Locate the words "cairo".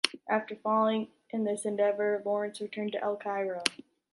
3.17-3.61